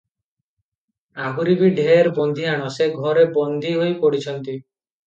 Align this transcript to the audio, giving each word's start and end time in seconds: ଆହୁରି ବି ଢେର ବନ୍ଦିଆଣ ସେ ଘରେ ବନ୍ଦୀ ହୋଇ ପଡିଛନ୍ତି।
ଆହୁରି 1.25 1.57
ବି 1.61 1.69
ଢେର 1.81 2.15
ବନ୍ଦିଆଣ 2.17 2.73
ସେ 2.79 2.89
ଘରେ 2.99 3.31
ବନ୍ଦୀ 3.39 3.79
ହୋଇ 3.81 3.97
ପଡିଛନ୍ତି। 4.05 4.61